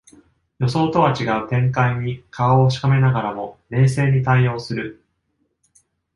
[0.57, 5.03] 予想とは違う展開に顔をしかめながらも冷静に対応する